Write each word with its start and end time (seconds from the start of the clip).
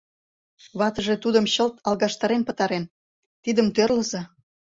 Ватыже 0.79 1.15
тудым 1.23 1.45
чылт 1.53 1.75
алгаштарен 1.87 2.41
пытарен... 2.47 2.85
тидым 3.43 3.67
тӧрлыза... 3.75 4.21